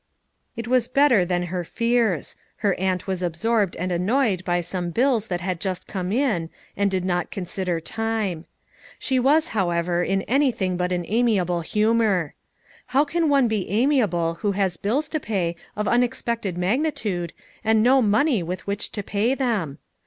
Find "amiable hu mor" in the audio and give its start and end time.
11.07-12.33